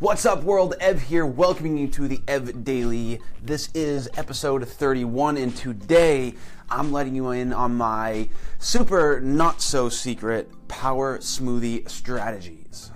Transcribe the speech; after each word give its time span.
What's 0.00 0.26
up, 0.26 0.42
world? 0.42 0.74
Ev 0.80 1.02
here, 1.02 1.24
welcoming 1.24 1.78
you 1.78 1.86
to 1.86 2.08
the 2.08 2.20
Ev 2.26 2.64
Daily. 2.64 3.20
This 3.40 3.70
is 3.74 4.08
episode 4.16 4.66
31, 4.66 5.36
and 5.36 5.56
today 5.56 6.34
I'm 6.68 6.90
letting 6.90 7.14
you 7.14 7.30
in 7.30 7.52
on 7.52 7.76
my 7.76 8.28
super 8.58 9.20
not 9.20 9.62
so 9.62 9.88
secret 9.88 10.50
power 10.66 11.18
smoothie 11.18 11.88
strategies. 11.88 12.90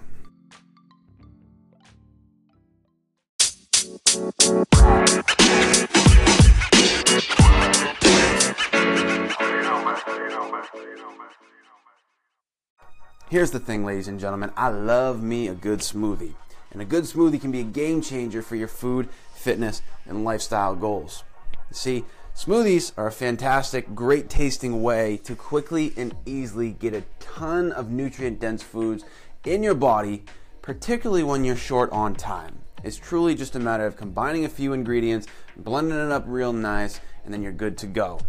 Here's 13.30 13.52
the 13.52 13.60
thing, 13.60 13.84
ladies 13.84 14.08
and 14.08 14.18
gentlemen. 14.18 14.50
I 14.56 14.70
love 14.70 15.22
me 15.22 15.46
a 15.46 15.54
good 15.54 15.78
smoothie. 15.78 16.34
And 16.70 16.82
a 16.82 16.84
good 16.84 17.04
smoothie 17.04 17.40
can 17.40 17.50
be 17.50 17.60
a 17.60 17.64
game 17.64 18.02
changer 18.02 18.42
for 18.42 18.56
your 18.56 18.68
food, 18.68 19.08
fitness, 19.34 19.82
and 20.06 20.24
lifestyle 20.24 20.74
goals. 20.74 21.24
See, 21.70 22.04
smoothies 22.34 22.92
are 22.96 23.06
a 23.06 23.12
fantastic, 23.12 23.94
great 23.94 24.28
tasting 24.28 24.82
way 24.82 25.18
to 25.24 25.34
quickly 25.34 25.92
and 25.96 26.14
easily 26.26 26.72
get 26.72 26.94
a 26.94 27.04
ton 27.20 27.72
of 27.72 27.90
nutrient 27.90 28.40
dense 28.40 28.62
foods 28.62 29.04
in 29.44 29.62
your 29.62 29.74
body, 29.74 30.24
particularly 30.62 31.22
when 31.22 31.44
you're 31.44 31.56
short 31.56 31.90
on 31.90 32.14
time. 32.14 32.58
It's 32.84 32.96
truly 32.96 33.34
just 33.34 33.56
a 33.56 33.60
matter 33.60 33.86
of 33.86 33.96
combining 33.96 34.44
a 34.44 34.48
few 34.48 34.72
ingredients, 34.72 35.26
blending 35.56 35.98
it 35.98 36.12
up 36.12 36.24
real 36.26 36.52
nice, 36.52 37.00
and 37.24 37.34
then 37.34 37.42
you're 37.42 37.52
good 37.52 37.76
to 37.78 37.86
go. 37.86 38.20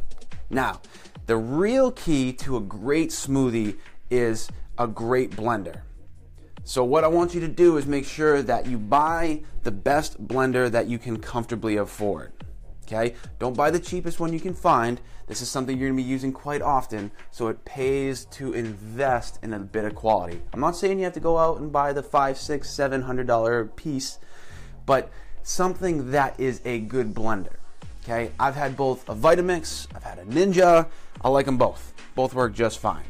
Now, 0.49 0.81
the 1.27 1.37
real 1.37 1.91
key 1.91 2.33
to 2.33 2.57
a 2.57 2.61
great 2.61 3.11
smoothie 3.11 3.77
is 4.09 4.49
a 4.77 4.87
great 4.87 5.31
blender. 5.31 5.81
So, 6.69 6.83
what 6.83 7.03
I 7.03 7.07
want 7.07 7.33
you 7.33 7.39
to 7.39 7.47
do 7.47 7.77
is 7.77 7.87
make 7.87 8.05
sure 8.05 8.43
that 8.43 8.67
you 8.67 8.77
buy 8.77 9.41
the 9.63 9.71
best 9.71 10.27
blender 10.27 10.69
that 10.69 10.85
you 10.85 10.99
can 10.99 11.17
comfortably 11.17 11.77
afford. 11.77 12.31
Okay? 12.83 13.15
Don't 13.39 13.57
buy 13.57 13.71
the 13.71 13.79
cheapest 13.79 14.19
one 14.19 14.31
you 14.31 14.39
can 14.39 14.53
find. 14.53 15.01
This 15.25 15.41
is 15.41 15.49
something 15.49 15.79
you're 15.79 15.89
gonna 15.89 15.97
be 15.97 16.03
using 16.03 16.31
quite 16.31 16.61
often, 16.61 17.09
so 17.31 17.47
it 17.47 17.65
pays 17.65 18.25
to 18.25 18.53
invest 18.53 19.39
in 19.41 19.53
a 19.53 19.57
bit 19.57 19.83
of 19.83 19.95
quality. 19.95 20.39
I'm 20.53 20.59
not 20.59 20.75
saying 20.75 20.99
you 20.99 21.05
have 21.05 21.13
to 21.13 21.19
go 21.19 21.39
out 21.39 21.59
and 21.59 21.71
buy 21.71 21.91
the 21.91 22.03
five, 22.03 22.37
six, 22.37 22.69
seven 22.69 23.01
hundred 23.01 23.25
dollar 23.25 23.65
piece, 23.65 24.19
but 24.85 25.11
something 25.41 26.11
that 26.11 26.39
is 26.39 26.61
a 26.65 26.81
good 26.81 27.15
blender. 27.15 27.55
Okay? 28.03 28.31
I've 28.39 28.53
had 28.53 28.77
both 28.77 29.09
a 29.09 29.15
Vitamix, 29.15 29.87
I've 29.95 30.03
had 30.03 30.19
a 30.19 30.25
Ninja. 30.25 30.87
I 31.21 31.29
like 31.29 31.47
them 31.47 31.57
both. 31.57 31.95
Both 32.13 32.35
work 32.35 32.53
just 32.53 32.77
fine. 32.77 33.05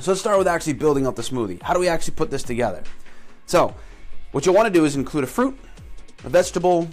So 0.00 0.10
let's 0.10 0.20
start 0.20 0.38
with 0.38 0.46
actually 0.46 0.74
building 0.74 1.06
up 1.06 1.16
the 1.16 1.22
smoothie. 1.22 1.60
How 1.62 1.74
do 1.74 1.80
we 1.80 1.88
actually 1.88 2.14
put 2.14 2.30
this 2.30 2.42
together? 2.42 2.84
So, 3.46 3.74
what 4.32 4.44
you'll 4.44 4.54
want 4.54 4.66
to 4.66 4.72
do 4.72 4.84
is 4.84 4.94
include 4.94 5.24
a 5.24 5.26
fruit, 5.26 5.58
a 6.24 6.28
vegetable, 6.28 6.88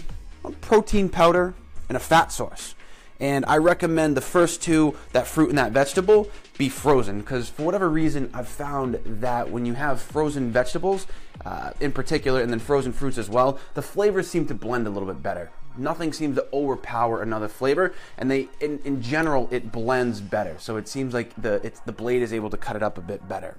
a 0.45 0.51
protein 0.51 1.09
powder, 1.09 1.53
and 1.89 1.97
a 1.97 1.99
fat 1.99 2.31
source. 2.31 2.75
And 3.19 3.45
I 3.47 3.57
recommend 3.57 4.17
the 4.17 4.21
first 4.21 4.61
two, 4.61 4.95
that 5.11 5.27
fruit 5.27 5.49
and 5.49 5.57
that 5.57 5.71
vegetable, 5.71 6.29
be 6.57 6.69
frozen 6.69 7.19
because 7.19 7.49
for 7.49 7.63
whatever 7.63 7.89
reason, 7.89 8.29
I've 8.33 8.47
found 8.47 8.99
that 9.05 9.49
when 9.49 9.65
you 9.65 9.73
have 9.73 10.01
frozen 10.01 10.51
vegetables, 10.51 11.05
uh, 11.45 11.71
in 11.79 11.91
particular, 11.91 12.41
and 12.41 12.51
then 12.51 12.59
frozen 12.59 12.93
fruits 12.93 13.17
as 13.17 13.29
well, 13.29 13.59
the 13.73 13.81
flavors 13.81 14.27
seem 14.27 14.45
to 14.47 14.53
blend 14.53 14.87
a 14.87 14.89
little 14.89 15.07
bit 15.07 15.21
better. 15.21 15.51
Nothing 15.77 16.13
seems 16.13 16.35
to 16.37 16.47
overpower 16.53 17.21
another 17.21 17.47
flavor, 17.47 17.93
and 18.17 18.29
they, 18.29 18.49
in, 18.59 18.79
in 18.83 19.01
general, 19.01 19.47
it 19.51 19.71
blends 19.71 20.21
better. 20.21 20.55
So 20.59 20.77
it 20.77 20.87
seems 20.87 21.13
like 21.13 21.33
the 21.41 21.55
it's, 21.65 21.79
the 21.81 21.91
blade 21.91 22.21
is 22.21 22.31
able 22.31 22.49
to 22.49 22.57
cut 22.57 22.75
it 22.75 22.83
up 22.83 22.97
a 22.97 23.01
bit 23.01 23.27
better. 23.27 23.57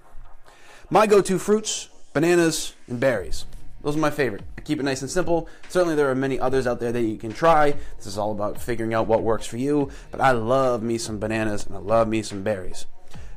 My 0.91 1.07
go-to 1.07 1.39
fruits: 1.39 1.89
bananas 2.13 2.75
and 2.87 3.01
berries. 3.01 3.47
Those 3.83 3.97
are 3.97 4.01
my 4.01 4.11
favorite. 4.11 4.43
I 4.57 4.63
keep 4.63 4.81
it 4.81 4.85
nice 4.85 5.03
and 5.03 5.11
simple. 5.11 5.49
Certainly, 5.69 5.97
there 5.97 6.11
are 6.11 6.15
many 6.15 6.41
others 6.41 6.67
out 6.67 6.81
there 6.81 6.93
that 6.93 7.03
you 7.03 7.19
can 7.19 7.35
try. 7.35 7.73
This 7.99 8.07
is 8.07 8.17
all 8.17 8.33
about 8.33 8.59
figuring 8.59 8.95
out 8.95 9.07
what 9.07 9.23
works 9.23 9.45
for 9.45 9.59
you. 9.59 9.91
But 10.11 10.23
I 10.23 10.31
love 10.31 10.83
me 10.83 10.97
some 10.97 11.19
bananas 11.19 11.67
and 11.67 11.77
I 11.77 11.81
love 11.81 12.09
me 12.09 12.23
some 12.23 12.43
berries. 12.43 12.87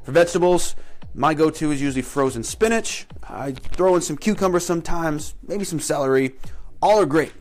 For 0.04 0.14
vegetables, 0.14 0.76
my 1.14 1.34
go 1.34 1.50
to 1.50 1.72
is 1.72 1.82
usually 1.82 2.02
frozen 2.02 2.44
spinach. 2.44 3.08
I 3.24 3.52
throw 3.52 3.96
in 3.96 4.02
some 4.02 4.18
cucumber 4.18 4.62
sometimes, 4.62 5.36
maybe 5.46 5.66
some 5.66 5.82
celery. 5.82 6.36
All 6.82 7.02
are 7.02 7.06
great. 7.06 7.34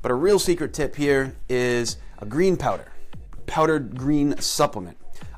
But 0.00 0.10
a 0.10 0.14
real 0.14 0.38
secret 0.38 0.72
tip 0.72 0.96
here 0.96 1.34
is 1.48 1.96
a 2.18 2.26
green 2.26 2.56
powder, 2.56 2.92
powdered 3.46 3.96
green 3.96 4.38
supplement. 4.40 4.96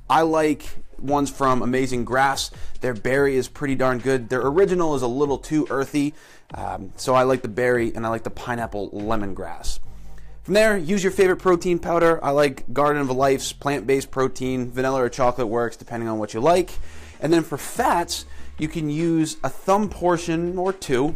I 0.09 0.22
like 0.22 0.65
ones 0.98 1.31
from 1.31 1.62
Amazing 1.62 2.04
Grass. 2.04 2.50
Their 2.81 2.94
berry 2.94 3.37
is 3.37 3.48
pretty 3.48 3.75
darn 3.75 3.98
good. 3.98 4.28
Their 4.28 4.47
original 4.47 4.94
is 4.94 5.03
a 5.03 5.06
little 5.06 5.38
too 5.38 5.66
earthy, 5.71 6.15
um, 6.54 6.93
so 6.97 7.15
I 7.15 7.22
like 7.22 7.43
the 7.43 7.48
berry 7.48 7.94
and 7.94 8.04
I 8.04 8.10
like 8.10 8.25
the 8.25 8.31
pineapple 8.31 8.91
lemongrass. 8.91 9.78
From 10.43 10.54
there, 10.54 10.77
use 10.77 11.03
your 11.03 11.12
favorite 11.12 11.37
protein 11.37 11.78
powder. 11.78 12.22
I 12.25 12.31
like 12.31 12.72
Garden 12.72 13.03
of 13.03 13.10
Life's 13.10 13.53
plant 13.53 13.87
based 13.87 14.10
protein. 14.10 14.71
Vanilla 14.71 15.03
or 15.03 15.09
chocolate 15.09 15.48
works 15.48 15.77
depending 15.77 16.09
on 16.09 16.19
what 16.19 16.34
you 16.34 16.41
like. 16.41 16.71
And 17.21 17.32
then 17.32 17.42
for 17.42 17.59
fats, 17.59 18.25
you 18.59 18.66
can 18.66 18.91
use 18.91 19.37
a 19.44 19.48
thumb 19.48 19.88
portion 19.88 20.59
or 20.59 20.72
two 20.72 21.15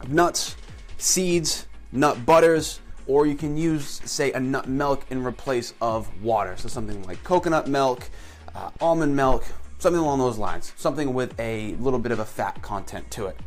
of 0.00 0.10
nuts, 0.10 0.56
seeds, 0.98 1.66
nut 1.94 2.26
butters, 2.26 2.80
or 3.06 3.26
you 3.26 3.36
can 3.36 3.56
use, 3.56 4.00
say, 4.04 4.32
a 4.32 4.40
nut 4.40 4.68
milk 4.68 5.06
in 5.10 5.24
replace 5.24 5.72
of 5.80 6.10
water. 6.22 6.56
So 6.56 6.68
something 6.68 7.02
like 7.04 7.22
coconut 7.22 7.68
milk, 7.68 8.10
uh, 8.54 8.70
almond 8.80 9.14
milk, 9.14 9.44
something 9.78 10.00
along 10.00 10.18
those 10.18 10.36
lines. 10.36 10.72
Something 10.76 11.14
with 11.14 11.38
a 11.38 11.74
little 11.76 11.98
bit 11.98 12.12
of 12.12 12.18
a 12.18 12.24
fat 12.24 12.60
content 12.62 13.10
to 13.12 13.26
it. 13.26 13.38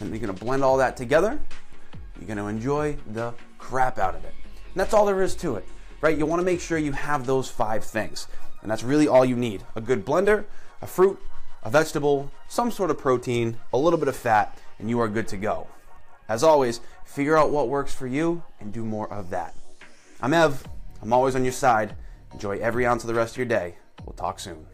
And 0.00 0.10
you're 0.10 0.20
gonna 0.20 0.32
blend 0.32 0.62
all 0.62 0.76
that 0.76 0.96
together. 0.96 1.40
You're 2.18 2.28
gonna 2.28 2.46
enjoy 2.46 2.96
the 3.12 3.34
crap 3.58 3.98
out 3.98 4.14
of 4.14 4.24
it. 4.24 4.34
And 4.54 4.76
that's 4.76 4.94
all 4.94 5.04
there 5.04 5.22
is 5.22 5.34
to 5.36 5.56
it, 5.56 5.66
right? 6.00 6.16
You 6.16 6.26
wanna 6.26 6.42
make 6.44 6.60
sure 6.60 6.78
you 6.78 6.92
have 6.92 7.26
those 7.26 7.50
five 7.50 7.82
things. 7.82 8.28
And 8.62 8.70
that's 8.70 8.84
really 8.84 9.08
all 9.08 9.24
you 9.24 9.36
need 9.36 9.64
a 9.74 9.80
good 9.80 10.04
blender, 10.04 10.44
a 10.82 10.86
fruit, 10.86 11.20
a 11.62 11.70
vegetable, 11.70 12.30
some 12.48 12.70
sort 12.70 12.90
of 12.90 12.98
protein, 12.98 13.56
a 13.72 13.78
little 13.78 13.98
bit 13.98 14.08
of 14.08 14.16
fat, 14.16 14.56
and 14.78 14.88
you 14.88 15.00
are 15.00 15.08
good 15.08 15.26
to 15.28 15.36
go. 15.36 15.66
As 16.28 16.42
always, 16.42 16.80
figure 17.04 17.38
out 17.38 17.50
what 17.50 17.68
works 17.68 17.94
for 17.94 18.06
you 18.06 18.42
and 18.60 18.72
do 18.72 18.84
more 18.84 19.10
of 19.12 19.30
that. 19.30 19.54
I'm 20.20 20.34
Ev. 20.34 20.62
I'm 21.00 21.12
always 21.12 21.34
on 21.34 21.42
your 21.42 21.52
side. 21.52 21.94
Enjoy 22.34 22.58
every 22.58 22.86
ounce 22.86 23.02
of 23.02 23.08
the 23.08 23.14
rest 23.14 23.34
of 23.34 23.38
your 23.38 23.46
day. 23.46 23.76
We'll 24.04 24.14
talk 24.14 24.38
soon. 24.38 24.66